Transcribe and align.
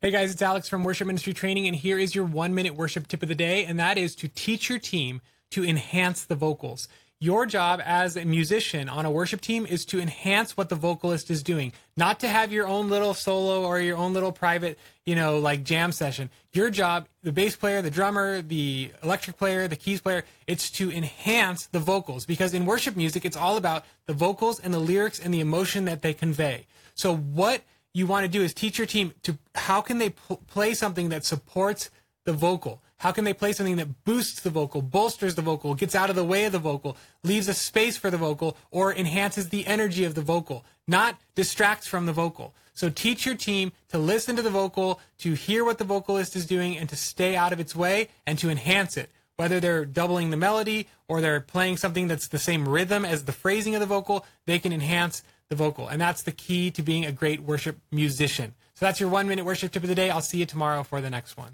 Hey 0.00 0.12
guys, 0.12 0.30
it's 0.30 0.42
Alex 0.42 0.68
from 0.68 0.84
Worship 0.84 1.08
Ministry 1.08 1.34
Training, 1.34 1.66
and 1.66 1.74
here 1.74 1.98
is 1.98 2.14
your 2.14 2.24
one 2.24 2.54
minute 2.54 2.76
worship 2.76 3.08
tip 3.08 3.20
of 3.20 3.28
the 3.28 3.34
day, 3.34 3.64
and 3.64 3.80
that 3.80 3.98
is 3.98 4.14
to 4.14 4.28
teach 4.28 4.68
your 4.68 4.78
team 4.78 5.20
to 5.50 5.64
enhance 5.64 6.24
the 6.24 6.36
vocals. 6.36 6.86
Your 7.18 7.46
job 7.46 7.82
as 7.84 8.16
a 8.16 8.24
musician 8.24 8.88
on 8.88 9.06
a 9.06 9.10
worship 9.10 9.40
team 9.40 9.66
is 9.66 9.84
to 9.86 9.98
enhance 9.98 10.56
what 10.56 10.68
the 10.68 10.76
vocalist 10.76 11.32
is 11.32 11.42
doing, 11.42 11.72
not 11.96 12.20
to 12.20 12.28
have 12.28 12.52
your 12.52 12.68
own 12.68 12.88
little 12.88 13.12
solo 13.12 13.64
or 13.64 13.80
your 13.80 13.96
own 13.96 14.14
little 14.14 14.30
private, 14.30 14.78
you 15.04 15.16
know, 15.16 15.40
like 15.40 15.64
jam 15.64 15.90
session. 15.90 16.30
Your 16.52 16.70
job, 16.70 17.08
the 17.24 17.32
bass 17.32 17.56
player, 17.56 17.82
the 17.82 17.90
drummer, 17.90 18.40
the 18.40 18.92
electric 19.02 19.36
player, 19.36 19.66
the 19.66 19.74
keys 19.74 20.00
player, 20.00 20.22
it's 20.46 20.70
to 20.70 20.92
enhance 20.92 21.66
the 21.66 21.80
vocals 21.80 22.24
because 22.24 22.54
in 22.54 22.66
worship 22.66 22.94
music, 22.96 23.24
it's 23.24 23.36
all 23.36 23.56
about 23.56 23.84
the 24.06 24.14
vocals 24.14 24.60
and 24.60 24.72
the 24.72 24.78
lyrics 24.78 25.18
and 25.18 25.34
the 25.34 25.40
emotion 25.40 25.86
that 25.86 26.02
they 26.02 26.14
convey. 26.14 26.68
So 26.94 27.16
what 27.16 27.62
you 27.98 28.06
want 28.06 28.24
to 28.24 28.28
do 28.28 28.42
is 28.42 28.54
teach 28.54 28.78
your 28.78 28.86
team 28.86 29.12
to 29.22 29.38
how 29.54 29.80
can 29.80 29.98
they 29.98 30.10
p- 30.10 30.38
play 30.46 30.74
something 30.74 31.08
that 31.10 31.24
supports 31.24 31.90
the 32.24 32.32
vocal? 32.32 32.82
How 32.98 33.12
can 33.12 33.24
they 33.24 33.32
play 33.32 33.52
something 33.52 33.76
that 33.76 34.04
boosts 34.04 34.40
the 34.40 34.50
vocal 34.50 34.82
bolsters 34.82 35.34
the 35.34 35.42
vocal 35.42 35.74
gets 35.74 35.94
out 35.94 36.10
of 36.10 36.16
the 36.16 36.24
way 36.24 36.44
of 36.46 36.52
the 36.52 36.58
vocal 36.58 36.96
leaves 37.22 37.48
a 37.48 37.54
space 37.54 37.96
for 37.96 38.10
the 38.10 38.16
vocal 38.16 38.56
or 38.70 38.92
enhances 38.92 39.48
the 39.48 39.66
energy 39.66 40.04
of 40.04 40.14
the 40.14 40.22
vocal 40.22 40.64
not 40.86 41.20
distracts 41.34 41.86
from 41.86 42.06
the 42.06 42.12
vocal? 42.12 42.54
So 42.74 42.90
teach 42.90 43.26
your 43.26 43.34
team 43.34 43.72
to 43.88 43.98
listen 43.98 44.36
to 44.36 44.42
the 44.42 44.50
vocal 44.50 45.00
to 45.18 45.34
hear 45.34 45.64
what 45.64 45.78
the 45.78 45.84
vocalist 45.84 46.36
is 46.36 46.46
doing 46.46 46.76
and 46.78 46.88
to 46.88 46.96
stay 46.96 47.34
out 47.34 47.52
of 47.52 47.60
its 47.60 47.74
way 47.74 48.08
and 48.26 48.38
to 48.38 48.50
enhance 48.50 48.96
it. 48.96 49.10
Whether 49.36 49.60
they're 49.60 49.84
doubling 49.84 50.30
the 50.30 50.36
melody 50.36 50.88
or 51.08 51.20
they're 51.20 51.40
playing 51.40 51.76
something 51.76 52.08
that's 52.08 52.28
the 52.28 52.38
same 52.38 52.68
rhythm 52.68 53.04
as 53.04 53.24
the 53.24 53.32
phrasing 53.32 53.74
of 53.74 53.80
the 53.80 53.86
vocal 53.86 54.24
they 54.46 54.58
can 54.58 54.72
enhance 54.72 55.22
the 55.48 55.56
vocal. 55.56 55.88
And 55.88 56.00
that's 56.00 56.22
the 56.22 56.32
key 56.32 56.70
to 56.72 56.82
being 56.82 57.06
a 57.06 57.12
great 57.12 57.40
worship 57.40 57.78
musician. 57.90 58.54
So 58.74 58.84
that's 58.84 59.00
your 59.00 59.08
one 59.08 59.26
minute 59.26 59.44
worship 59.44 59.72
tip 59.72 59.82
of 59.82 59.88
the 59.88 59.94
day. 59.94 60.10
I'll 60.10 60.20
see 60.20 60.38
you 60.38 60.46
tomorrow 60.46 60.82
for 60.82 61.00
the 61.00 61.10
next 61.10 61.36
one. 61.36 61.46